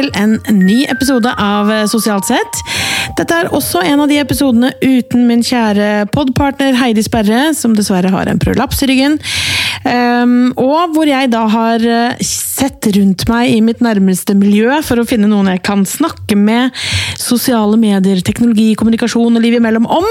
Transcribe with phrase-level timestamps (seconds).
[0.00, 2.60] til en ny episode av Sosialt sett.
[3.18, 8.12] Dette er også en av de episodene uten min kjære podpartner Heidi Sperre, som dessverre
[8.12, 9.18] har en prolaps i ryggen.
[9.84, 15.00] Um, og hvor jeg da har eh, sett rundt meg i mitt nærmeste miljø for
[15.00, 16.76] å finne noen jeg kan snakke med
[17.20, 20.08] sosiale medier, teknologi, kommunikasjon og liv imellom om.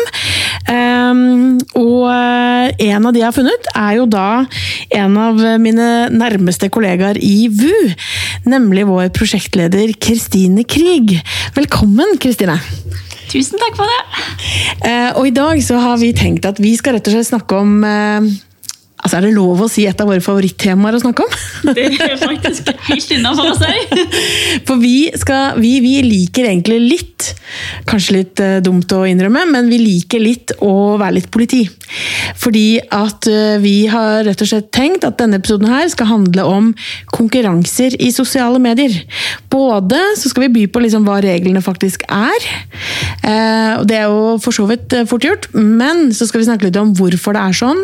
[0.68, 4.44] Um, og eh, en av de jeg har funnet, er jo da
[5.00, 7.94] en av mine nærmeste kollegaer i VU.
[8.50, 11.16] Nemlig vår prosjektleder Kristine Krig.
[11.58, 12.60] Velkommen, Kristine.
[13.30, 14.02] Tusen takk for det.
[14.84, 17.60] Uh, og i dag så har vi tenkt at vi skal rett og slett snakke
[17.62, 18.30] om uh,
[19.00, 21.36] Altså, Er det lov å si et av våre favorittemaer å snakke om?
[21.78, 24.06] Det er faktisk helt innafor å si.
[24.68, 27.30] For vi, skal, vi, vi, liker egentlig litt,
[27.88, 31.62] kanskje litt uh, dumt å innrømme, men vi liker litt å være litt politi.
[32.40, 36.48] Fordi at uh, vi har rett og slett tenkt at denne episoden her skal handle
[36.50, 36.70] om
[37.16, 38.94] konkurranser i sosiale medier.
[39.52, 42.48] Både så skal vi by på liksom hva reglene faktisk er,
[43.80, 46.78] og det er jo for så vidt fort gjort, men så skal vi snakke litt
[46.80, 47.82] om hvorfor det er sånn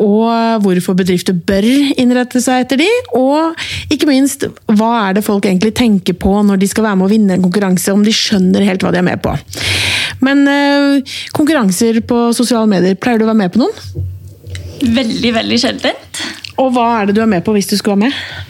[0.00, 1.66] og hvorfor bedrifter bør
[2.00, 3.58] innrette seg etter de, og
[3.92, 7.12] ikke minst hva er det folk egentlig tenker på når de skal være med å
[7.12, 9.34] vinne en konkurranse, om de skjønner helt hva de er med på.
[10.22, 14.08] Men øh, konkurranser på sosiale medier, pleier du å være med på noen?
[14.82, 16.22] Veldig, veldig sjeldent.
[16.62, 18.48] Og hva er det du er med på hvis du skulle være med?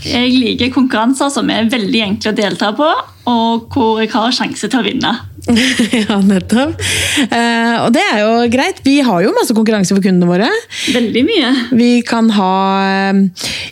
[0.00, 2.86] Jeg liker konkurranser som er veldig enkle å delta på,
[3.30, 5.12] og hvor jeg har sjanse til å vinne.
[6.04, 6.80] ja, nettopp.
[7.24, 8.80] Eh, og det er jo greit.
[8.84, 10.48] Vi har jo masse konkurranse for kundene våre.
[10.92, 11.52] Veldig mye.
[11.76, 13.22] Vi kan ha eh,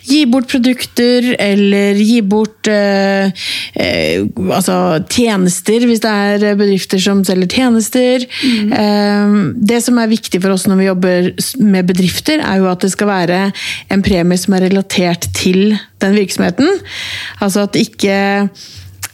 [0.09, 3.29] Gi bort produkter, eller gi bort eh,
[3.77, 4.75] eh altså
[5.11, 8.25] tjenester, hvis det er bedrifter som selger tjenester.
[8.41, 8.73] Mm.
[8.73, 9.37] Eh,
[9.71, 11.29] det som er viktig for oss når vi jobber
[11.61, 13.39] med bedrifter, er jo at det skal være
[13.93, 16.81] en premie som er relatert til den virksomheten.
[17.43, 18.17] Altså at ikke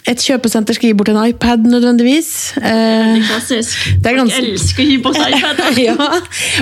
[0.05, 2.29] et kjøpesenter skal gi bort en iPad nødvendigvis.
[2.59, 3.87] Eh, klassisk.
[4.03, 4.41] Det er ganske...
[4.41, 5.79] Jeg elsker å gi bort iPad.
[5.81, 5.95] ja.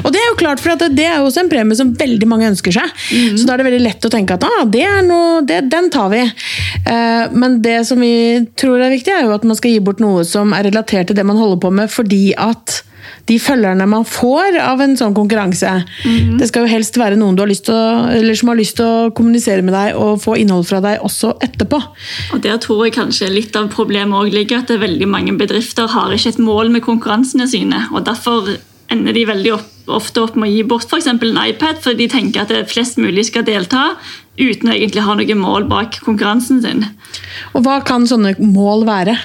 [0.03, 2.47] Og det er jo klart, for det er jo også en premie som veldig mange
[2.53, 2.93] ønsker seg.
[3.11, 3.35] Mm.
[3.41, 6.13] Så da er det veldig lett å tenke at ah, det noe, det, den tar
[6.13, 6.23] vi.
[6.23, 8.13] Eh, men det som vi
[8.59, 11.19] tror er viktig, er jo at man skal gi bort noe som er relatert til
[11.19, 12.79] det man holder på med, fordi at
[13.29, 15.69] de følgerne man får av en sånn konkurranse.
[16.03, 16.35] Mm.
[16.41, 17.77] Det skal jo helst være noen du har lyst å,
[18.11, 21.37] eller som har lyst til å kommunisere med deg og få innhold fra deg også
[21.45, 21.79] etterpå.
[22.35, 26.11] Og Der tror jeg kanskje litt av problemet også ligger at veldig mange bedrifter har
[26.11, 27.87] ikke et mål med konkurransene sine.
[27.93, 28.57] og Derfor
[28.91, 31.07] ender de veldig opp, ofte opp med å gi bort f.eks.
[31.07, 33.93] en iPad, fordi de tenker at flest mulig skal delta,
[34.39, 36.83] uten å egentlig ha noe mål bak konkurransen sin.
[37.53, 39.17] Og Hva kan sånne mål være?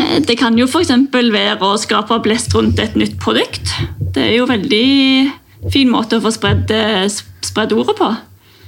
[0.00, 0.94] Eh, det kan jo f.eks.
[1.12, 3.76] være å skape blest rundt et nytt produkt.
[4.14, 7.06] Det er jo en veldig fin måte å få spredd, eh,
[7.44, 8.10] spredd ordet på.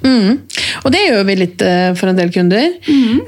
[0.02, 0.40] Mm.
[0.82, 2.72] Og det gjør vi litt eh, for en del kunder.
[2.90, 3.20] Mm.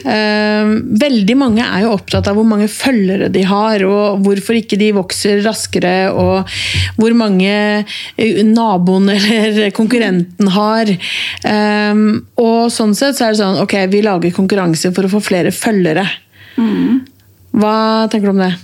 [0.99, 4.91] Veldig mange er jo opptatt av hvor mange følgere de har, og hvorfor ikke de
[4.97, 6.51] vokser raskere, og
[6.99, 7.85] hvor mange
[8.51, 10.91] naboen eller konkurrenten har.
[12.43, 15.55] Og sånn sett så er det sånn ok, vi lager konkurranse for å få flere
[15.55, 16.09] følgere.
[16.59, 17.14] Mm.
[17.55, 17.75] Hva
[18.11, 18.55] tenker du om det?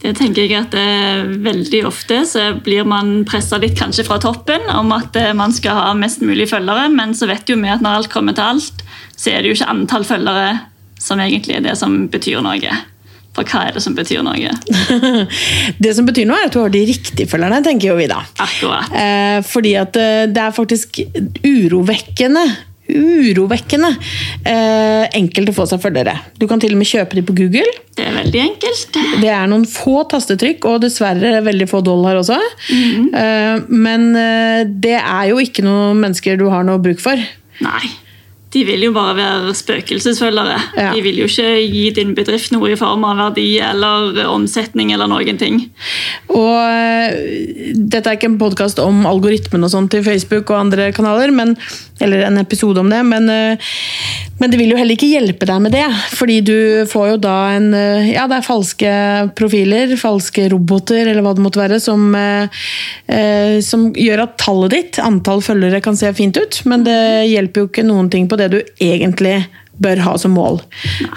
[0.00, 4.64] Det tenker jeg at eh, Veldig ofte så blir man pressa litt kanskje fra toppen
[4.72, 7.84] om at eh, man skal ha mest mulig følgere, men så vet jo vi at
[7.84, 8.84] når alt kommer til alt,
[9.16, 10.54] så er det jo ikke antall følgere
[11.00, 12.78] som egentlig er det som betyr noe.
[13.36, 14.54] For hva er det som betyr noe?
[15.84, 18.18] det som betyr noe, er at du har de riktige følgerne, tenker jo vi da.
[18.42, 18.90] Akkurat.
[18.96, 21.02] Eh, fordi at eh, det er faktisk
[21.44, 22.44] urovekkende
[22.96, 23.92] urovekkende
[24.48, 26.16] eh, enkelt å få seg følgere.
[26.40, 27.66] Du kan til og med kjøpe de på Google.
[27.96, 29.00] Det er veldig enkelt.
[29.22, 32.38] Det er noen få tastetrykk, og dessverre veldig få dollar også.
[32.70, 33.08] Mm -hmm.
[33.22, 37.16] eh, men eh, det er jo ikke noen mennesker du har noe bruk for.
[37.60, 37.88] Nei
[38.50, 40.56] de vil jo bare være spøkelsesfølgere.
[40.74, 40.88] Ja.
[40.90, 45.06] De vil jo ikke gi din bedrift noe i form av verdi eller omsetning eller
[45.10, 45.60] noen ting.
[46.34, 47.14] Og uh,
[47.70, 51.54] Dette er ikke en podkast om algoritmen og sånn til Facebook og andre kanaler, men,
[52.02, 53.70] eller en episode om det, men, uh,
[54.40, 55.86] men, det vil jo heller ikke hjelpe deg med det.
[56.18, 56.58] Fordi du
[56.90, 58.96] får jo da en uh, Ja, det er falske
[59.38, 62.02] profiler, falske roboter eller hva det måtte være, som,
[63.62, 66.98] som gjør at tallet ditt, antall følgere, kan se fint ut, men det
[67.30, 69.42] hjelper jo ikke noen ting på det du egentlig
[69.80, 70.60] bør ha som mål.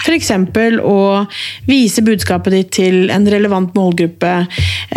[0.05, 0.31] F.eks.
[0.79, 0.99] å
[1.67, 4.33] vise budskapet ditt til en relevant målgruppe.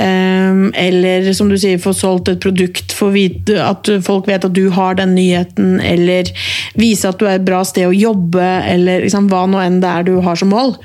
[0.02, 4.55] Ehm, eller som du sier, få solgt et produkt, få vite at folk vet at
[4.55, 5.81] du har den nyheten.
[5.82, 6.31] Eller
[6.78, 9.93] vise at du er et bra sted å jobbe, eller liksom, hva nå enn det
[9.93, 10.76] er du har som mål.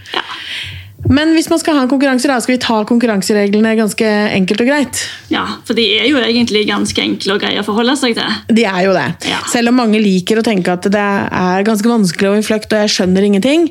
[1.10, 4.08] Men hvis man skal ha en konkurranse, da skal vi ta konkurransereglene ganske
[4.38, 5.02] enkelt og greit.
[5.34, 8.38] Ja, for de er jo egentlig ganske enkle og greie å forholde seg til.
[8.54, 9.08] De er jo det.
[9.32, 9.42] Ja.
[9.52, 12.94] Selv om mange liker å tenke at det er ganske vanskelig og innfløkt, og jeg
[12.96, 13.68] skjønner ingenting.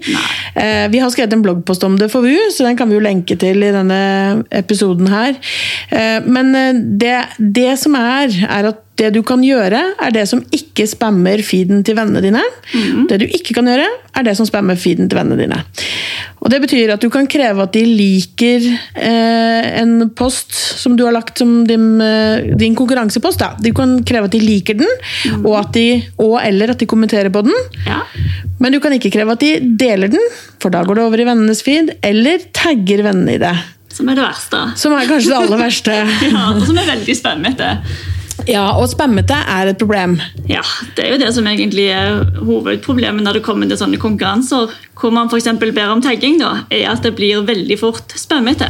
[0.59, 3.05] Eh, vi har skrevet en bloggpost om det for VU, så den kan vi jo
[3.05, 4.03] lenke til i denne
[4.61, 5.37] episoden her.
[5.88, 10.27] Eh, men eh, det, det som er, er at det du kan gjøre, er det
[10.29, 12.43] som ikke spammer feeden til vennene dine.
[13.09, 15.62] Det du ikke kan gjøre, er det som spammer feeden til vennene dine.
[16.40, 18.64] Og Det betyr at du kan kreve at de liker
[18.96, 23.40] eh, en post som du har lagt som din, eh, din konkurransepost.
[23.40, 23.52] Da.
[23.61, 24.90] Du kan kreve at de liker den,
[25.44, 25.87] og, at de,
[26.19, 27.56] og eller at de kommenterer på den.
[27.87, 28.02] Ja.
[28.61, 30.31] Men du kan ikke kreve at de deler den,
[30.61, 33.56] for da går det over i vennenes feed, eller tagger vennene i det.
[33.90, 34.62] Som er det verste.
[34.78, 36.00] Som er kanskje det aller verste.
[36.31, 37.75] Ja, og som er veldig spennende.
[38.48, 40.19] Ja, Og spammete er et problem.
[40.48, 40.62] Ja,
[40.96, 44.72] det er jo det som egentlig er hovedproblemet når det kommer til sånne konkurranser.
[45.00, 45.48] Hvor man f.eks.
[45.60, 48.69] ber om tagging, da, er at det blir veldig fort spammete.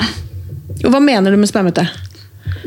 [0.85, 1.87] Og Hva mener du med spammete?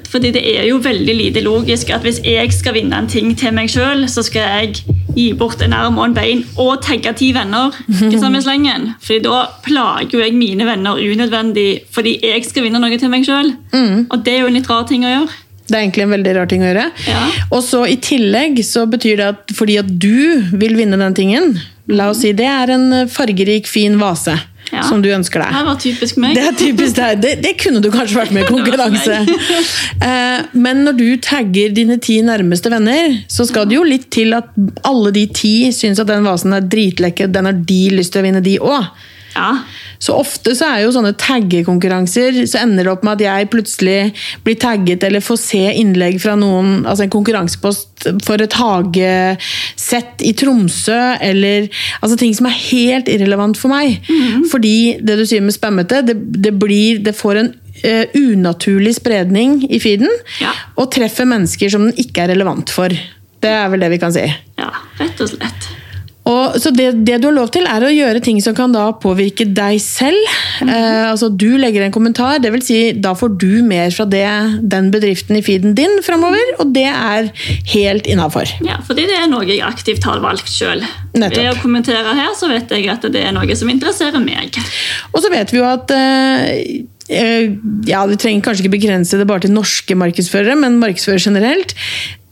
[0.10, 3.54] Fordi det er jo veldig lite logisk at hvis jeg skal vinne en ting til
[3.56, 4.84] meg sjøl, så skal jeg
[5.16, 7.74] gi bort en arm og en bein og tagge ti venner.
[7.90, 8.92] Ikke samme slengen.
[9.02, 13.26] Fordi da plager jo jeg mine venner unødvendig fordi jeg skal vinne noe til meg
[13.28, 13.54] sjøl.
[14.10, 15.40] Og det er jo en litt rar ting å gjøre.
[15.68, 16.88] Det er egentlig en veldig rar ting å gjøre.
[17.08, 17.20] Ja.
[17.56, 21.54] Og så I tillegg så betyr det at fordi at du vil vinne den tingen
[21.92, 24.38] La oss si det er en fargerik, fin vase
[24.72, 24.82] Ja.
[24.88, 25.52] som du ønsker deg.
[25.52, 26.36] Det var typisk meg.
[26.38, 26.96] Det er typisk.
[27.22, 29.18] Det, det kunne du kanskje vært med i konkurranse.
[30.04, 34.34] Eh, Men når du tagger dine ti nærmeste venner, så skal det jo litt til
[34.36, 34.50] at
[34.88, 38.26] alle de ti syns at den vasen er dritlekker, den har de lyst til å
[38.26, 38.88] vinne, de òg.
[39.36, 39.64] Ja.
[40.04, 43.98] Så ofte så er jo sånne taggekonkurranser, så ender det opp med at jeg plutselig
[44.46, 50.34] blir tagget eller får se innlegg fra noen, altså en konkurransepost for et hagesett i
[50.38, 51.70] Tromsø, eller
[52.02, 54.00] altså ting som er helt irrelevant for meg.
[54.52, 57.54] Fordi det du sier med spammete, det, det, blir, det får en
[57.84, 60.08] Uh, unaturlig spredning i feeden,
[60.40, 60.52] Ja.
[60.78, 62.94] og treffer mennesker som den ikke er relevant for.
[63.44, 64.24] Det er vel det vi kan si.
[64.62, 64.70] ja,
[65.02, 65.68] rett og slett.
[66.30, 68.86] Og, så det, det du har lov til, er å gjøre ting som kan da
[69.04, 70.20] påvirke deg selv.
[70.64, 74.24] Eh, altså Du legger en kommentar, det vil si da får du mer fra det,
[74.72, 77.30] den bedriften i feeden din framover, og det er
[77.74, 78.56] helt innafor.
[78.64, 80.86] Ja, fordi det er noe jeg aktivt har valgt sjøl.
[81.14, 84.56] Ved å kommentere her, så vet jeg at det er noe som interesserer meg.
[85.12, 89.44] Og så vet vi jo at eh, ja, Du trenger kanskje ikke begrense det bare
[89.44, 91.76] til norske markedsførere, men markedsførere generelt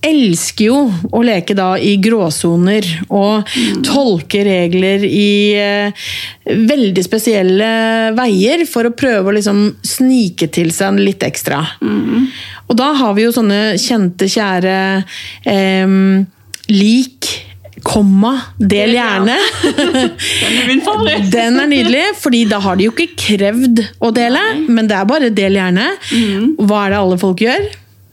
[0.02, 0.78] elsker jo
[1.14, 3.52] å leke da i gråsoner og
[3.86, 6.08] tolke regler i eh,
[6.50, 7.70] veldig spesielle
[8.18, 11.62] veier for å prøve å liksom snike til seg litt ekstra.
[12.66, 14.76] Og da har vi jo sånne kjente, kjære
[15.52, 15.96] eh,
[16.72, 17.32] lik,
[17.86, 19.36] komma, del gjerne.
[19.66, 21.28] Den er min favoritt.
[21.36, 25.10] Den er nydelig, fordi da har de jo ikke krevd å dele, men det er
[25.10, 25.92] bare del gjerne.
[26.62, 27.70] Hva er det alle folk gjør?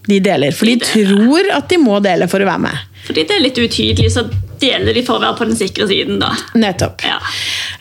[0.09, 2.85] De deler, for de tror at de må dele for å være med.
[3.09, 4.25] Fordi det er litt utydelig, så
[4.61, 6.19] deler de for å være på den sikre siden.
[6.23, 6.33] da.
[6.59, 7.05] Nettopp.
[7.07, 7.19] Ja.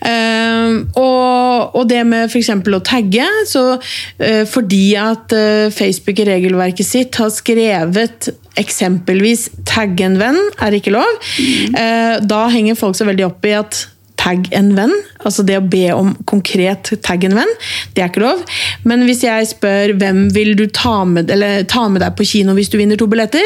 [0.08, 2.52] Ehm, og, og det med f.eks.
[2.54, 10.00] å tagge, så uh, fordi at uh, Facebook i regelverket sitt har skrevet eksempelvis 'tagg
[10.02, 13.84] en venn' er ikke lov, eh, da henger folk så veldig opp i at
[14.18, 17.52] Tagg en venn, altså det å be om konkret tagg en venn,
[17.94, 18.42] det er ikke lov.
[18.90, 22.56] Men hvis jeg spør hvem vil du ta med, eller, ta med deg på kino
[22.58, 23.46] hvis du vinner to billetter,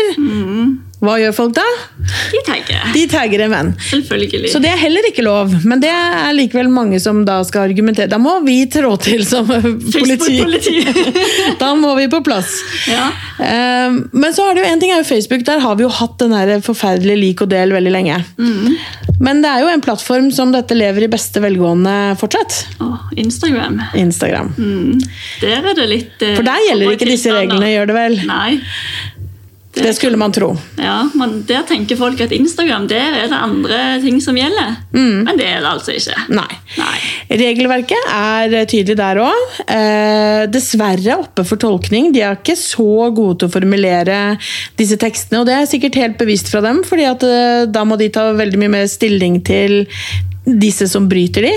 [1.02, 1.64] hva gjør folk da?
[2.32, 2.82] De tagger.
[2.94, 3.70] De tagger en venn.
[3.90, 4.52] Selvfølgelig.
[4.54, 8.06] Så det er heller ikke lov, men det er likevel mange som da skal argumentere.
[8.12, 9.50] Da må vi trå til som
[9.96, 10.38] politi.
[11.62, 12.54] Da må vi på plass.
[12.90, 13.08] ja.
[13.42, 15.90] Eh, Men så er det jo en ting er jo Facebook, der har vi jo
[15.94, 18.20] hatt den her forferdelige lik og del veldig lenge.
[18.38, 18.76] Mm.
[19.22, 22.60] Men det er jo en plattform som dette lever i beste velgående fortsatt.
[22.82, 23.80] Oh, Instagram.
[23.98, 24.54] Instagram.
[24.58, 25.02] Mm.
[25.42, 28.18] Der er det litt eh, For der gjelder ikke disse reglene, gjør det vel?
[28.30, 28.54] Nei.
[29.74, 30.52] Det skulle man tro.
[30.78, 34.76] Ja, men Der tenker folk at Instagram der er det andre ting som gjelder.
[34.92, 35.24] Mm.
[35.28, 36.18] Men det er det altså ikke.
[36.36, 36.50] Nei.
[36.78, 36.98] Nei.
[37.42, 39.60] Regelverket er tydelig der òg.
[39.72, 42.12] Eh, dessverre oppe for tolkning.
[42.12, 44.20] De er ikke så gode til å formulere
[44.80, 45.42] disse tekstene.
[45.42, 48.32] Og det er sikkert helt bevisst fra dem, fordi at eh, da må de ta
[48.36, 49.86] veldig mye mer stilling til
[50.46, 51.52] disse som bryter de.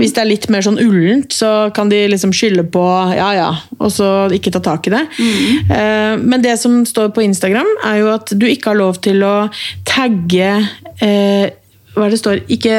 [0.00, 2.82] Hvis det er litt mer sånn ullent, så kan de liksom skylde på
[3.14, 5.02] ja ja, og så ikke ta tak i det.
[5.70, 9.22] Eh, men det som står på Instagram, er jo at du ikke har lov til
[9.26, 9.36] å
[9.86, 10.50] tagge
[11.04, 11.46] eh,
[11.94, 12.42] Hva er det står?
[12.50, 12.74] Ikke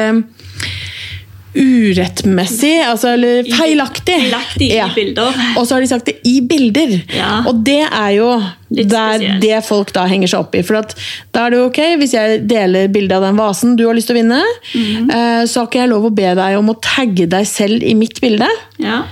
[1.56, 4.18] urettmessig, altså eller feilaktig.
[4.26, 5.40] Feilaktig i bilder.
[5.56, 6.94] Og så har de sagt det i bilder.
[7.16, 7.32] Ja.
[7.48, 8.30] Og det er jo
[8.68, 10.62] der det folk da henger seg opp i.
[10.66, 13.96] For da er det jo ok, hvis jeg deler bilde av den vasen du har
[13.96, 14.40] lyst til å vinne,
[14.74, 15.12] mm.
[15.48, 18.20] så har ikke jeg lov å be deg om å tagge deg selv i mitt
[18.24, 18.48] bilde.
[18.82, 19.04] Ja.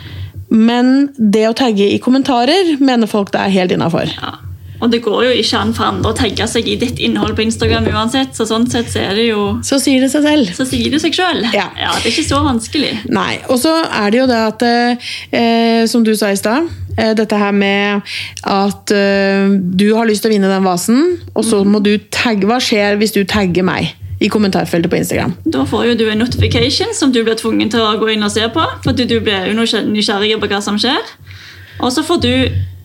[0.55, 4.11] Men det å tagge i kommentarer mener folk det er helt innafor.
[4.21, 4.37] Ja.
[4.83, 7.45] Og det går jo ikke an for andre å tagge seg i ditt innhold på
[7.47, 10.51] Instagram uansett, så sånn sett så er det jo Så sier det seg selv.
[10.57, 11.47] Så sier det seg selv.
[11.55, 11.69] Ja.
[11.75, 12.93] det er ikke så vanskelig.
[13.15, 13.39] Nei.
[13.49, 16.69] Og så er det jo det at eh, Som du sa i stad.
[16.99, 18.03] Eh, dette her med
[18.47, 21.03] at eh, du har lyst til å vinne den vasen,
[21.35, 23.95] og så må du tagge Hva skjer hvis du tagger meg?
[24.23, 25.33] I kommentarfeltet på Instagram.
[25.53, 28.31] Da får jo du en notification som du blir tvunget til å gå inn og
[28.33, 28.63] se på.
[28.85, 31.03] For du blir jo nysgjerrig på hva som skjer.
[31.83, 32.31] Og så får du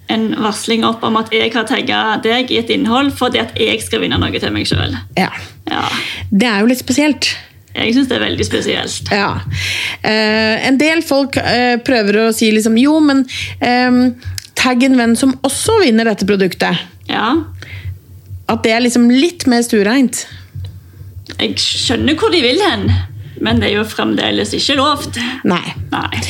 [0.10, 3.82] en varsling opp om at jeg har tagga deg i et innhold fordi at jeg
[3.86, 4.98] skal vinne noe til meg sjøl.
[5.20, 5.30] Ja.
[5.70, 5.86] Ja.
[6.32, 7.30] Det er jo litt spesielt.
[7.76, 9.12] Jeg syns det er veldig spesielt.
[9.14, 9.36] Ja.
[10.02, 13.24] Eh, en del folk eh, prøver å si liksom jo, men
[13.62, 14.02] eh,
[14.60, 16.82] tagg en venn som også vinner dette produktet.
[17.10, 17.36] Ja.
[18.50, 20.26] At det er liksom litt mer stuereint.
[21.38, 22.90] Jeg skjønner hvor de vil hen,
[23.42, 25.20] men det er jo fremdeles ikke lovt.
[25.48, 25.64] Nei.
[25.94, 26.22] Nei.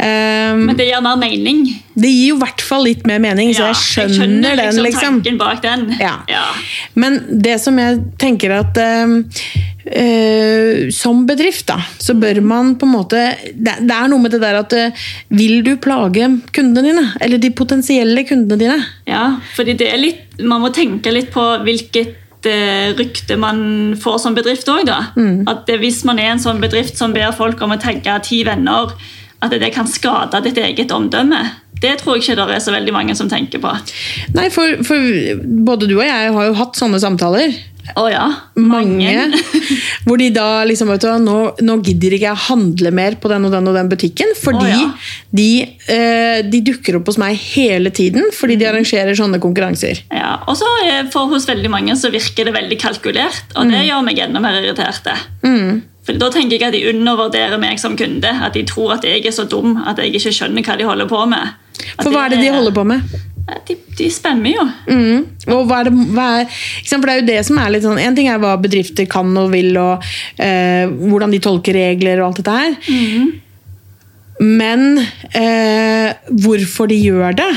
[0.00, 1.64] Um, Men det gir mer mening.
[1.94, 5.18] det gir jo i hvert fall litt mer mening, så Ja, jeg skjønner, den, liksom.
[5.20, 5.88] tanken bak den.
[6.00, 6.14] Ja.
[6.30, 6.44] Ja.
[6.94, 9.18] Men det som jeg tenker at um,
[9.90, 13.20] uh, Som bedrift, da, så bør man på en måte
[13.52, 15.04] Det, det er noe med det der at uh,
[15.36, 17.04] Vil du plage kundene dine?
[17.20, 18.78] Eller de potensielle kundene dine?
[19.10, 19.26] Ja,
[19.56, 22.16] fordi det er litt, Man må tenke litt på hvilket
[22.96, 24.90] rykte man får som bedrift òg.
[25.16, 25.48] Mm.
[25.50, 28.42] At det, hvis man er en sånn bedrift som ber folk om å tagge ti
[28.48, 28.94] venner,
[29.40, 31.40] at det kan skade ditt eget omdømme.
[31.80, 33.70] Det tror jeg ikke det er så veldig mange som tenker på.
[34.36, 37.54] Nei, for, for både du og jeg har jo hatt sånne samtaler.
[37.98, 38.26] Å ja.
[38.60, 39.14] Mange.
[40.06, 43.44] hvor de da liksom vet du, nå, nå gidder ikke jeg handle mer på den
[43.48, 44.34] og den og den butikken.
[44.38, 44.90] Fordi oh ja.
[45.34, 45.48] de,
[45.90, 48.58] eh, de dukker opp hos meg hele tiden fordi Mm.
[48.60, 50.00] de arrangerer sånne konkurranser.
[50.12, 53.70] Ja, og så eh, for hos veldig mange så virker det veldig kalkulert, og Mm.
[53.70, 55.14] det gjør meg enda mer irriterte.
[56.06, 58.24] For Da tenker jeg at de undervurderer meg som kunde.
[58.24, 61.06] At de tror at jeg er så dum at jeg ikke skjønner hva de holder
[61.10, 61.52] på med.
[61.98, 63.02] At For hva er det de holder på med?
[63.66, 64.64] De, de spenner jo.
[64.86, 65.24] Mm.
[65.50, 67.98] Og hva er det, hva er, for det er jo det som er litt sånn
[67.98, 70.04] En ting er hva bedrifter kan og vil, og
[70.38, 72.76] eh, hvordan de tolker regler og alt dette her.
[74.40, 75.00] Men
[75.36, 77.50] eh, hvorfor de gjør det,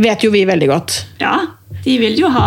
[0.00, 1.00] vet jo vi veldig godt.
[1.20, 1.34] Ja,
[1.84, 2.46] de vil jo ha,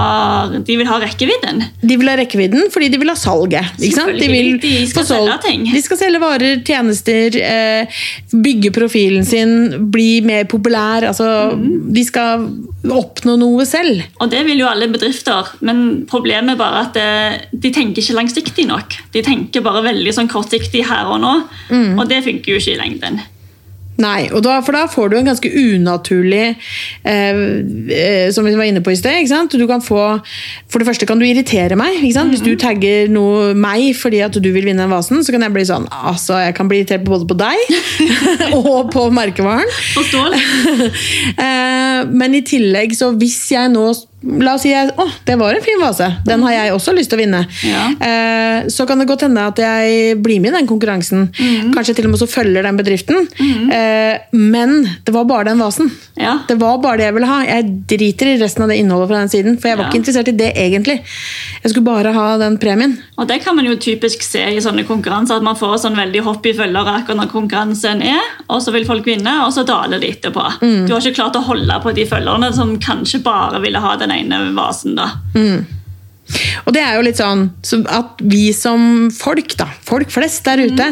[0.53, 1.63] de vil ha rekkevidden.
[1.81, 3.73] De vil ha rekkevidden fordi de vil ha salget.
[3.79, 3.89] De,
[4.29, 5.65] vil de skal selge ting.
[5.73, 11.07] De skal selge varer, tjenester, eh, bygge profilen sin, bli mer populær.
[11.09, 11.93] Altså, mm.
[11.93, 12.47] De skal
[12.93, 14.03] oppnå noe selv.
[14.21, 18.17] Og det vil jo alle bedrifter, men problemet er bare at det, de tenker ikke
[18.19, 18.97] langsiktig nok.
[19.15, 21.33] De tenker bare veldig sånn kortsiktig her og nå,
[21.73, 21.97] Mm.
[21.99, 23.21] og det funker jo ikke i lengden.
[24.01, 26.55] Nei, og da, for da får du en ganske unaturlig
[27.05, 27.41] eh,
[27.93, 29.19] eh, Som vi var inne på i sted.
[29.19, 29.53] ikke sant?
[29.53, 30.01] Du kan få,
[30.71, 31.99] for det første kan du irritere meg.
[31.99, 32.33] ikke sant?
[32.33, 35.53] Hvis du tagger noe, meg fordi at du vil vinne den vasen, så kan jeg
[35.53, 37.61] bli sånn altså, Jeg kan bli irritert både på deg
[38.63, 39.69] og på merkevaren.
[41.43, 43.85] Eh, men i tillegg, så hvis jeg nå
[44.23, 46.07] La oss si jeg, å, det var en fin vase.
[46.25, 47.41] Den har jeg også lyst til å vinne.
[47.67, 47.81] Ja.
[48.07, 51.25] Eh, så kan det godt hende at jeg blir med i den konkurransen.
[51.35, 51.73] Mm.
[51.75, 53.27] Kanskje til og med så følger den bedriften.
[53.73, 55.91] Eh, men det var bare den vasen.
[56.15, 56.37] Ja.
[56.47, 57.41] Det var bare det jeg ville ha.
[57.47, 59.57] Jeg driter i resten av det innholdet fra den siden.
[59.59, 59.89] For jeg var Ja.
[59.91, 60.97] ikke interessert i det egentlig.
[61.63, 62.95] Jeg skulle bare ha den premien.
[63.17, 66.23] Og det kan man jo typisk se i sånne konkurranser, at man får sånn veldig
[66.23, 69.99] hopp i følgere akkurat når konkurransen er, og så vil folk vinne, og så daler
[69.99, 70.47] de etterpå.
[70.61, 70.87] Mm.
[70.87, 74.12] Du har ikke klart å holde på de følgerne som kanskje bare ville ha den
[74.19, 74.95] ene vasen.
[74.95, 75.09] da.
[76.65, 77.49] Og det er jo litt sånn
[77.91, 80.85] at vi som folk, da, folk flest der ute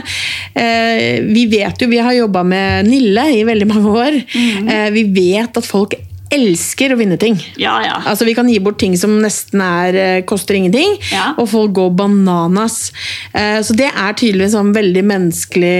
[0.59, 4.17] eh, Vi vet jo, vi har jobba med Nille i veldig mange år.
[4.67, 5.95] Eh, vi vet at folk
[6.31, 7.33] elsker å vinne ting.
[7.59, 7.97] Ja, ja.
[8.07, 11.33] Altså Vi kan gi bort ting som nesten er, eh, koster ingenting, Ja.
[11.37, 12.91] og folk går bananas.
[13.33, 15.75] Eh, Så det er tydeligvis en veldig menneskelig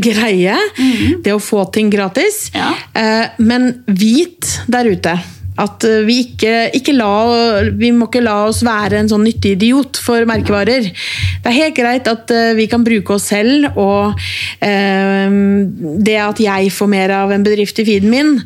[0.08, 0.56] greie.
[0.58, 2.50] greie, det å få ting gratis.
[2.94, 5.16] Eh, Men vit der ute
[5.58, 7.10] at eh, vi ikke, ikke la,
[7.78, 10.86] vi må ikke la oss være en sånn nyttig idiot for merkevarer.
[10.88, 14.18] Det er helt greit at eh, vi kan bruke oss selv, og
[14.64, 15.26] eh,
[16.08, 18.36] det at jeg får mer av en bedrift i feeden min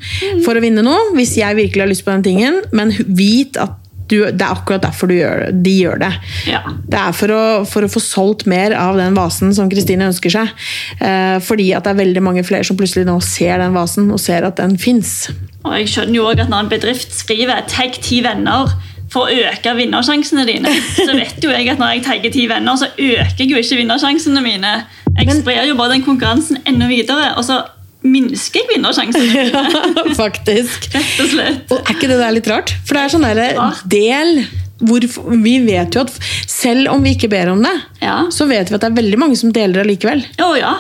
[0.45, 3.82] for å vinne noe, hvis jeg virkelig har lyst på den tingen, men vit at
[4.12, 6.12] du, det er akkurat derfor du gjør, de gjør det.
[6.50, 6.62] Ja.
[6.92, 10.35] Det er for å, for å få solgt mer av den vasen som Kristine ønsker
[10.35, 10.52] seg.
[11.00, 14.21] Eh, fordi at det er veldig mange flere som plutselig nå ser den vasen og
[14.23, 15.31] ser at den fins.
[15.62, 18.73] Og jeg skjønner jo også at når en bedrift skriver 'tagg ti venner'
[19.12, 22.78] for å øke vinnersjansene dine, så vet jo jeg at når jeg tagger ti venner,
[22.81, 24.73] så øker jeg jo ikke vinnersjansene mine.
[25.19, 27.61] Jeg sprer jo bare den konkurransen enda videre, og så
[28.02, 30.88] minsker jeg vinnersjansene ja, Faktisk.
[30.94, 31.62] Rett og slett.
[31.73, 32.73] Og er ikke det der litt rart?
[32.87, 33.82] For det er sånn derre Rart.
[33.92, 34.42] del
[34.82, 35.04] hvor,
[35.44, 36.14] Vi vet jo at
[36.50, 38.16] selv om vi ikke ber om det, Ja.
[38.35, 40.25] så vet vi at det er veldig mange som deler det likevel.
[40.42, 40.73] Å ja.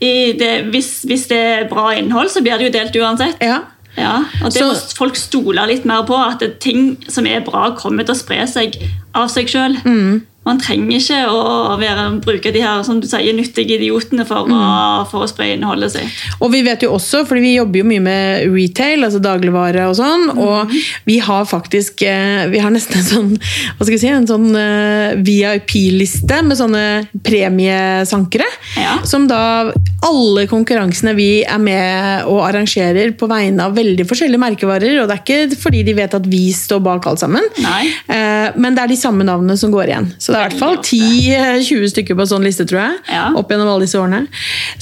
[0.00, 3.40] i det, hvis, hvis det er bra innhold, så blir det jo delt uansett.
[3.44, 3.60] Ja.
[3.96, 7.70] Ja, og Det Så- må folk stole litt mer på, at ting som er bra,
[7.78, 8.74] kommer til å spre seg
[9.14, 9.76] av seg sjøl.
[9.84, 10.22] Mm.
[10.44, 14.52] Man trenger ikke å være, bruke de her som du sier, nyttige idiotene for, Mm.
[14.52, 16.18] å, for å spre innholdet sitt.
[16.40, 19.96] Og vi vet jo også, fordi vi jobber jo mye med retail, altså dagligvare og
[19.96, 20.74] sånn, og
[21.06, 24.50] vi har faktisk eh, Vi har nesten en sånn hva skal vi si, en sånn
[24.58, 26.84] eh, VIP-liste med sånne
[27.24, 28.46] premiesankere.
[28.76, 28.98] Ja.
[29.08, 29.72] Som da
[30.04, 35.16] alle konkurransene vi er med og arrangerer på vegne av veldig forskjellige merkevarer, og det
[35.16, 37.86] er ikke fordi de vet at vi står bak alt sammen, Nei.
[38.12, 40.10] Eh, men det er de samme navnene som går igjen.
[40.20, 42.96] Så det er i hvert fall 10-20 stykker på en sånn liste, tror jeg.
[43.14, 43.28] Ja.
[43.38, 44.24] Opp gjennom alle disse årene.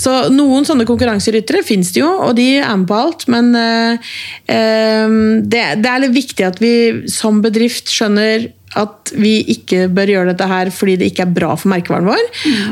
[0.00, 3.28] Så noen sånne konkurranseryttere fins det jo, og de er med på alt.
[3.32, 4.14] Men eh,
[4.48, 6.74] eh, det, det er litt viktig at vi
[7.12, 11.50] som bedrift skjønner at vi ikke bør gjøre dette her fordi det ikke er bra
[11.60, 12.22] for merkevaren vår.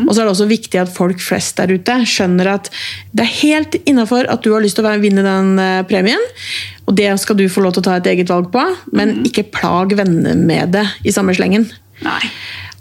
[0.06, 2.70] Og så er det også viktig at folk flest der ute skjønner at
[3.12, 6.24] det er helt innafor at du har lyst til å vinne den eh, premien.
[6.88, 8.64] Og det skal du få lov til å ta et eget valg på,
[8.96, 11.68] men ikke plag vennene med det i samme slengen.
[12.00, 12.22] Nei.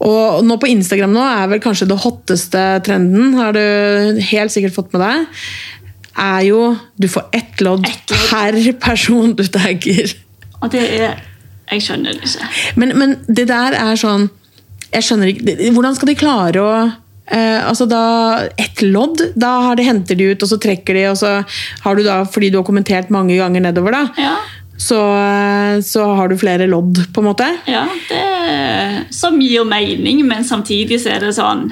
[0.06, 4.78] Og nå på Instagram nå er vel kanskje det hotteste trenden, har du helt sikkert
[4.78, 5.42] fått med deg,
[6.20, 6.62] er jo
[7.00, 8.30] du får ett lodd Ett lodd.
[8.30, 10.16] per person du tagger.
[10.62, 11.20] Og det er
[11.70, 12.48] Jeg skjønner det ikke.
[12.82, 14.26] Men, men det der er sånn
[14.92, 16.72] Jeg skjønner ikke Hvordan skal de klare å
[17.30, 18.02] eh, altså da,
[18.58, 21.36] Ett lodd, da har de, henter de ut, og så trekker de, og så
[21.86, 24.34] har du da, fordi du har kommentert mange ganger nedover, da, Ja,
[24.80, 27.50] så, eh, så har du flere lodd, på en måte.
[27.68, 31.70] ja det Som gir mening, men samtidig så er det sånn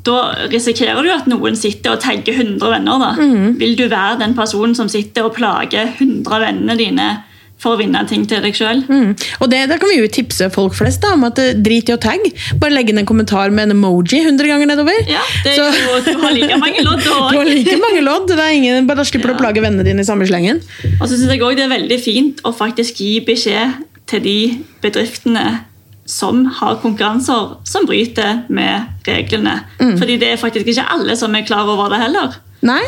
[0.00, 3.02] da risikerer du at noen sitter og tagger 100 venner.
[3.02, 3.10] da.
[3.18, 3.58] Mm.
[3.60, 7.08] Vil du være den personen som sitter og plager 100 vennene dine
[7.60, 8.82] for å vinne ting til deg sjøl?
[8.88, 9.10] Mm.
[9.40, 11.94] Og det, Da kan vi jo tipse folk flest da, om at eh, drit i
[11.94, 12.32] å tagge.
[12.60, 14.96] Bare legg inn en kommentar med en emoji 100 ganger nedover.
[15.10, 17.04] Ja, det er jo, du har like mange lodd.
[17.30, 18.28] Du har like mange lodd.
[18.32, 19.38] Det er ingen, bare da slipper du Ja.
[19.38, 20.62] å plage vennene dine i samme slengen.
[21.00, 23.76] og så syns jeg også det er veldig fint å faktisk gi beskjed
[24.10, 24.38] til de
[24.82, 25.46] bedriftene
[26.10, 29.60] som har konkurranser som bryter med reglene.
[29.78, 29.96] Mm.
[30.00, 32.34] Fordi det er faktisk ikke alle som er klar over det heller.
[32.66, 32.82] Nei,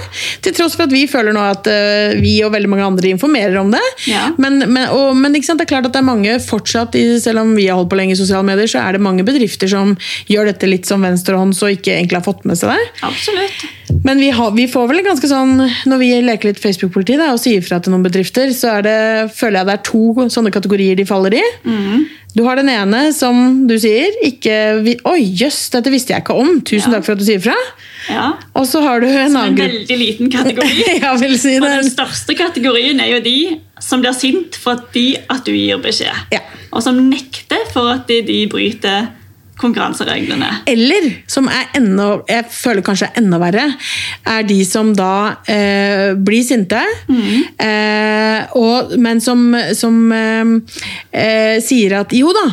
[0.45, 3.57] Til tross for at vi føler nå at uh, vi og veldig mange andre informerer
[3.61, 3.83] om det.
[4.11, 4.27] Ja.
[4.43, 7.45] Men, men, og, men ikke sant, det er klart at det er mange fortsatt, selv
[7.45, 9.95] om vi har holdt på lenge i sosiale medier, så er det mange bedrifter som
[10.29, 12.91] gjør dette litt som venstrehånds og ikke egentlig har fått med seg det.
[13.09, 13.65] Absolutt.
[14.05, 17.63] Men vi, har, vi får vel ganske sånn Når vi leker litt Facebook-politi og sier
[17.63, 18.97] fra til noen bedrifter, så er det,
[19.37, 21.43] føler jeg det er to sånne kategorier de faller i.
[22.33, 24.55] Du har den ene som du sier ikke
[25.09, 26.61] Oi, jøss, dette visste jeg ikke om.
[26.65, 26.99] Tusen Ja.
[26.99, 27.57] takk for at du sier fra.
[28.11, 28.33] Ja.
[28.59, 30.85] Og så har du en En annen gruppe veldig liten kategori.
[31.05, 33.39] Jeg vil si Og den største kategorien er jo de
[33.83, 36.35] som blir sint fordi at du gir beskjed.
[36.35, 36.43] Ja.
[36.73, 39.11] Og som nekter for at de, de bryter
[39.63, 40.49] konkurransereglene.
[40.67, 43.67] Eller, som er enda, jeg føler kanskje er enda verre,
[44.27, 46.81] er de som da eh, blir sinte,
[47.13, 49.45] eh, og, men som,
[49.79, 50.55] som eh,
[51.13, 52.47] eh, sier at jo da,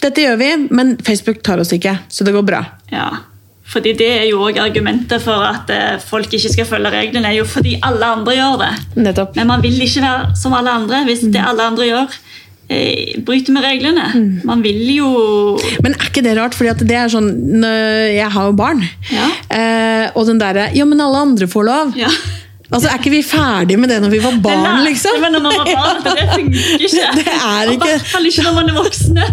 [0.00, 2.62] dette gjør vi, men Facebook tar oss ikke, så det går bra.
[2.94, 3.10] Ja.
[3.70, 7.28] Fordi Det er jo også argumentet for at eh, folk ikke skal følge reglene.
[7.28, 8.72] er jo fordi alle andre gjør det.
[9.04, 9.36] Nettopp.
[9.36, 12.16] Men man vil ikke være som alle andre hvis det alle andre gjør,
[12.70, 14.08] eh, bryter med reglene.
[14.44, 15.12] Man vil jo
[15.82, 16.54] Men er ikke det rart?
[16.58, 17.30] Fordi at det er sånn,
[17.62, 18.82] Jeg har jo barn.
[19.12, 19.28] Ja.
[19.50, 21.94] Eh, og den derre Ja, men alle andre får lov.
[21.96, 22.08] ja.
[22.70, 25.16] Altså, Er ikke vi ferdige med det når vi var Det barn, lærte liksom?
[25.24, 27.06] Men når man var barn, at det funker ikke.
[27.18, 29.24] Det er Og i ikke- hvert fall ikke når man er voksne.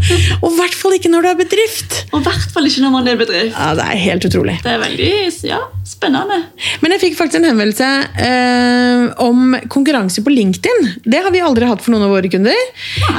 [0.42, 1.98] Og i hvert fall ikke når du er bedrift!
[2.14, 3.54] Og i hvert fall ikke når man er bedrift.
[3.58, 4.56] Ja, Det er helt utrolig.
[4.64, 5.12] Det er veldig
[5.52, 6.40] ja, spennende.
[6.82, 7.90] Men jeg fikk faktisk en henvendelse
[8.26, 10.90] eh, om konkurranse på LinkedIn.
[11.06, 12.58] Det har vi aldri hatt for noen av våre kunder.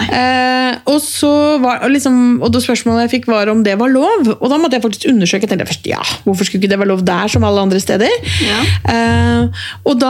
[0.09, 1.31] Eh, og, så
[1.62, 4.28] var, liksom, og det spørsmålet jeg fikk var om det var lov.
[4.38, 5.46] Og da måtte jeg faktisk undersøke.
[5.46, 8.12] Jeg tenkte først, ja, Hvorfor skulle ikke det være lov der som alle andre steder?
[8.44, 8.61] Ja.
[8.92, 10.07] Eh, og da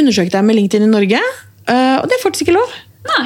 [0.00, 1.20] undersøkte jeg med LinkedIn i Norge,
[1.68, 2.76] eh, og det er faktisk ikke lov.
[3.08, 3.24] Nei.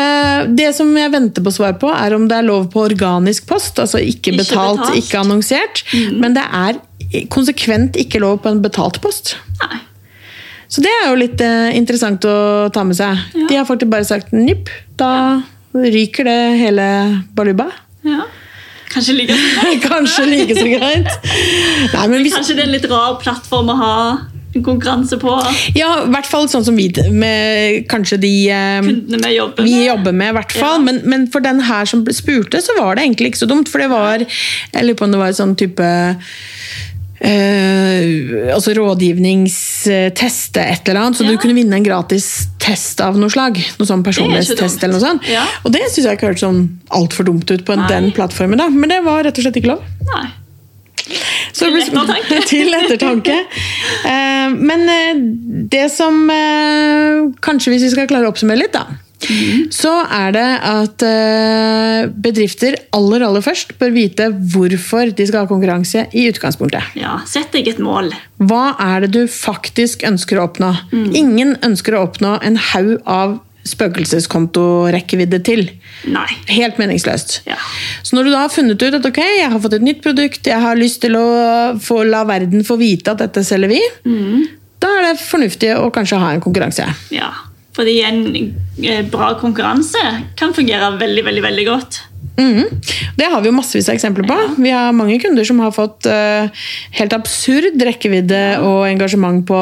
[0.00, 3.46] Eh, Det som jeg venter på svar på, er om det er lov på organisk
[3.50, 3.78] post.
[3.82, 4.96] Altså ikke Ikke betalt, betalt.
[5.02, 5.82] ikke annonsert.
[6.16, 6.78] Men det er
[7.28, 9.34] konsekvent ikke lov på en betalt post.
[9.60, 9.80] Nei.
[10.72, 13.18] Så det er jo litt eh, interessant å ta med seg.
[13.36, 13.46] Ja.
[13.50, 14.70] De har faktisk bare sagt nipp.
[14.96, 15.42] Da
[15.76, 16.86] ryker det hele
[17.36, 17.66] baluba.
[18.04, 18.22] Ja.
[18.92, 19.36] Kanskje like
[19.88, 21.28] Kanskje like så greit.
[21.94, 23.92] Nei, men hvis, Kanskje det er en litt rar plattform å ha
[24.60, 25.32] konkurranse på.
[25.74, 29.74] ja, i hvert fall sånn som vi med kanskje de eh, Kundene vi jobber vi
[29.78, 29.86] med.
[29.86, 30.78] jobber med, hvert fall.
[30.80, 30.84] Ja.
[30.90, 33.68] Men, men for den her som spurte, så var det egentlig ikke så dumt.
[33.72, 35.88] For det var Jeg lurer på om det var en sånn type
[37.22, 41.30] eh, altså rådgivningsteste, et eller annet, så Ja.
[41.30, 43.56] du kunne vinne en gratis test av noe slag.
[43.78, 45.28] Noe sånn personlighetstest eller noe sånt.
[45.30, 45.44] Ja.
[45.64, 47.88] Og det syns jeg ikke hørtes sånn altfor dumt ut på Nei.
[47.88, 48.68] den plattformen, da.
[48.68, 49.82] Men det var rett og slett ikke lov.
[50.14, 50.28] Nei.
[51.52, 52.42] Så Til ettertanke.
[52.52, 53.38] til ettertanke.
[54.08, 55.22] Eh, men eh,
[55.72, 59.00] det som eh, Kanskje hvis vi skal klare å oppsummere litt, da.
[59.72, 65.50] Så er det at eh, bedrifter aller aller først bør vite hvorfor de skal ha
[65.50, 66.96] konkurranse i utgangspunktet.
[66.98, 68.10] Ja, Sett deg et mål.
[68.42, 70.72] Hva er det du faktisk ønsker å oppnå?
[71.14, 73.38] Ingen ønsker å oppnå en haug av
[73.68, 75.64] spøkelseskontorekkevidde til.
[76.10, 76.26] Nei.
[76.50, 77.42] Helt meningsløst.
[77.46, 77.58] Ja.
[78.02, 80.50] Så når du da har funnet ut at ok, jeg har fått et nytt produkt,
[80.50, 81.26] jeg har lyst til å
[81.82, 83.80] få, la verden få vite at dette selger vi,
[84.82, 86.90] da er det fornuftig å kanskje ha en konkurranse.
[87.14, 87.30] ja.
[87.72, 88.18] Fordi en
[88.84, 90.00] eh, bra konkurranse
[90.36, 92.00] kan fungere veldig, veldig, veldig godt.
[92.36, 92.68] Mhm.
[93.16, 94.36] Det har vi jo massevis av eksempler på.
[94.62, 96.48] Vi har mange kunder som har fått uh,
[96.96, 99.58] helt absurd rekkevidde og engasjement på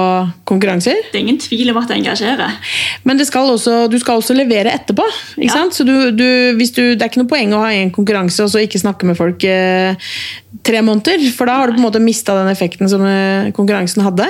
[0.48, 1.00] konkurranser.
[1.10, 2.58] Det er ingen tvil om at det engasjerer.
[3.08, 5.06] Men det skal også, du skal også levere etterpå.
[5.42, 5.52] Ja.
[5.56, 5.74] sant?
[5.74, 6.28] Så du, du,
[6.60, 9.18] du, det er ikke noe poeng å ha en konkurranse og så ikke snakke med
[9.18, 10.12] folk uh,
[10.66, 11.26] tre måneder.
[11.34, 14.28] For da har du på en måte mista den effekten som uh, konkurransen hadde.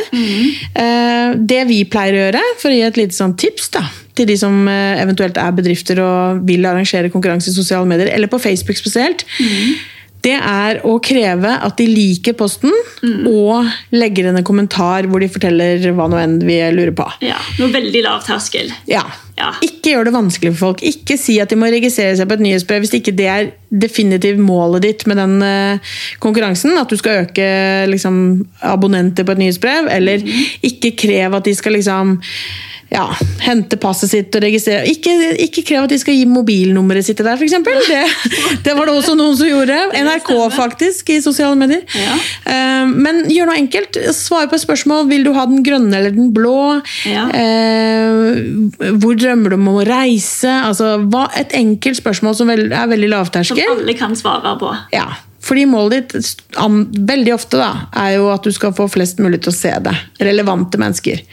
[0.81, 3.83] Eh, det vi pleier å gjøre, for å gi et lite sånn tips da,
[4.20, 8.30] til de som eh, eventuelt er bedrifter og vil arrangere konkurranse i sosiale medier, eller
[8.30, 9.24] på Facebook spesielt,
[10.20, 12.72] det er å kreve at de liker posten
[13.30, 17.06] og legger inn en kommentar hvor de forteller hva nå enn vi lurer på.
[17.24, 18.68] Ja, Noe veldig lav terskel.
[18.90, 19.06] Ja.
[19.40, 19.54] Ja.
[19.64, 20.83] Ikke gjør det vanskelig for folk.
[20.85, 24.42] Ikke si at de må registrere seg på et nyhetsbrev hvis ikke det er definitivt
[24.44, 26.76] målet ditt med den eh, konkurransen.
[26.76, 27.46] At du skal øke
[27.88, 28.18] liksom,
[28.68, 29.88] abonnenter på et nyhetsbrev.
[29.96, 30.26] Eller
[30.66, 32.18] ikke krev at de skal liksom
[32.90, 33.05] ja,
[33.44, 34.83] hente passet sitt og registrere.
[34.90, 35.12] Ikke,
[35.46, 37.55] ikke krev at de skal gi mobilnummeret sitt til deg, f.eks.
[37.90, 38.00] Det,
[38.66, 39.76] det var det også noen som gjorde.
[39.94, 41.85] NRK faktisk, i sosiale medier.
[41.94, 42.16] Ja.
[42.50, 43.98] Eh, Men gjør noe enkelt.
[44.16, 45.07] Svar på et spørsmål.
[45.11, 46.81] Vil du ha den grønne eller den blå?
[47.07, 47.29] Ja.
[47.31, 50.50] Eh, hvor drømmer du om å reise?
[50.66, 50.96] Altså,
[51.38, 53.11] et enkelt spørsmål som er veldig
[53.46, 54.74] Som alle kan svare på.
[54.94, 55.07] Ja,
[55.50, 56.52] fordi målet ditt
[57.10, 59.94] veldig ofte da, er jo at du skal få flest mulig til å se det.
[60.22, 61.24] Relevante mennesker.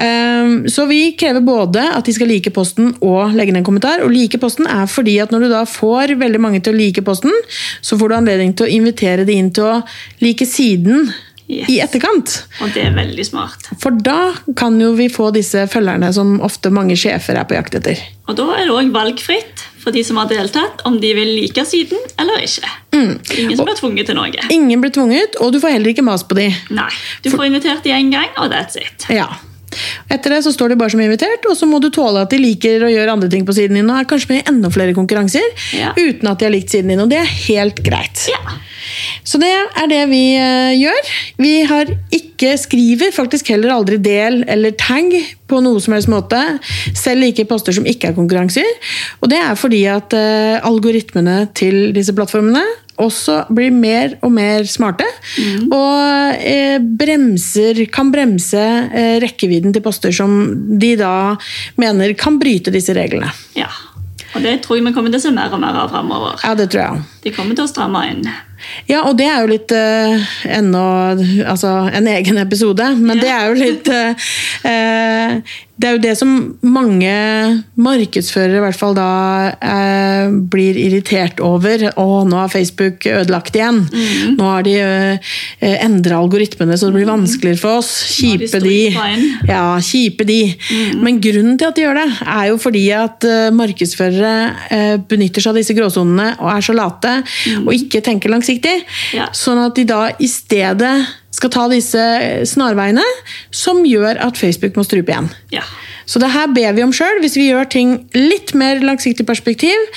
[0.00, 4.00] Um, så vi krever både at de skal like posten og legge ned en kommentar.
[4.06, 7.04] Og like posten er fordi at når du da får veldig mange til å like
[7.04, 7.36] posten,
[7.84, 9.78] så får du anledning til å invitere de inn til å
[10.24, 11.10] like siden
[11.46, 11.68] Yes.
[11.70, 12.32] i etterkant.
[12.58, 13.68] Og det er veldig smart.
[13.78, 17.76] For da kan jo vi få disse følgerne som ofte mange sjefer er på jakt
[17.78, 18.00] etter.
[18.26, 19.55] Og da er det òg valgfritt
[19.86, 22.70] for de som har deltatt, om de vil like siden eller ikke.
[22.96, 24.46] Ingen som blir tvunget til noe.
[24.50, 26.48] Ingen blir tvunget, og du får heller ikke mas på de.
[26.74, 26.90] Nei,
[27.22, 29.06] Du får invitert de én gang, og that's it.
[29.14, 29.28] Ja.
[30.10, 32.40] Etter det så står de bare som invitert, og så må du tåle at de
[32.42, 34.94] liker å gjøre andre ting på siden din, og er kanskje med i enda flere
[34.96, 35.92] konkurranser, Ja.
[35.96, 38.26] uten at de har likt siden din, og det er helt greit.
[38.30, 38.56] Ja.
[39.26, 41.08] Så det er det vi eh, gjør.
[41.42, 45.12] Vi har ikke skriver faktisk heller aldri del eller tag
[45.48, 46.38] på noe som helst måte,
[46.94, 48.66] selv ikke poster som ikke er konkurranser,
[49.22, 52.62] og det er fordi at uh, algoritmene til disse plattformene
[53.02, 55.06] også blir mer og mer smarte,
[55.70, 60.38] og eh, bremser, kan bremse eh, rekkevidden til poster som
[60.80, 61.34] de da
[61.80, 63.32] mener kan bryte disse reglene.
[63.58, 63.68] ja.
[64.36, 66.34] Og det tror jeg vi kommer til å se mer og mer av framover.
[66.44, 67.04] Ja, det tror jeg.
[67.24, 68.26] De kommer til å stramme inn.
[68.84, 70.26] Ja, og det er jo litt eh,
[70.58, 70.82] ennå
[71.46, 73.22] Altså en egen episode, men Ja.
[73.22, 74.28] det er jo litt eh,
[74.68, 76.30] eh, Det er jo det som
[76.64, 77.12] mange
[77.76, 79.08] markedsførere i hvert fall da
[79.60, 81.84] eh, blir irritert over.
[82.00, 83.82] Å, nå har Facebook ødelagt igjen.
[83.84, 84.38] Mm.
[84.38, 85.34] Nå har de eh,
[85.74, 87.92] endra algoritmene så det blir vanskeligere for oss.
[88.16, 88.78] De Kjipe de.
[89.50, 90.40] Ja, kjipe de.
[90.56, 91.04] Mm.
[91.04, 92.08] Men grunnen til at de gjør det,
[92.38, 94.32] er jo fordi at eh, markedsførere
[94.72, 97.18] eh, benytter seg av disse gråsonene og er så late
[97.66, 98.78] og ikke tenker langsiktig.
[99.16, 99.28] Ja.
[99.36, 100.94] Sånn at de da i stedet
[101.36, 102.02] skal ta disse
[102.48, 103.04] snarveiene
[103.54, 105.28] som gjør at Facebook må strupe igjen.
[105.54, 105.64] Ja.
[106.06, 109.88] Så det her ber vi om sjøl, hvis vi gjør ting litt mer langsiktig perspektiv.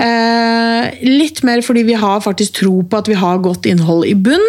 [0.00, 4.14] Eh, litt mer fordi vi har faktisk tro på at vi har godt innhold i
[4.16, 4.46] bunn.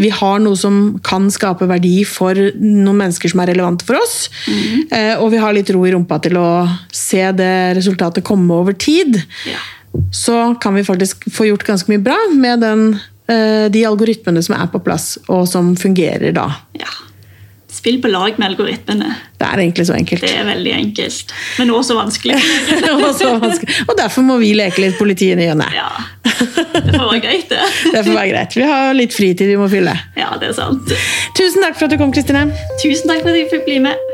[0.00, 4.30] Vi har noe som kan skape verdi for noen mennesker som er relevante for oss.
[4.48, 6.50] Eh, og vi har litt ro i rumpa til å
[6.88, 9.20] se det resultatet komme over tid.
[9.48, 9.60] ja.
[10.12, 12.82] Så kan vi faktisk få gjort ganske mye bra med den,
[13.28, 16.48] de algoritmene som er på plass, og som fungerer da.
[16.80, 16.88] ja.
[17.78, 19.10] Spill på lag med algoritmene.
[19.38, 20.22] Det er egentlig så enkelt.
[20.24, 22.38] Det er veldig enkelt, men også vanskelig.
[23.10, 23.76] også vanskelig.
[23.84, 25.68] og derfor må vi leke litt politi i ny og ne.
[25.76, 25.90] Ja.
[26.24, 27.60] Det får være greit, det.
[27.94, 28.56] Det får være greit.
[28.56, 29.94] Vi har litt fritid vi må fylle.
[30.18, 30.90] Ja, det er sant.
[31.38, 32.48] Tusen takk for at du kom, Kristine.
[32.82, 34.08] Tusen takk for at jeg fikk bli med.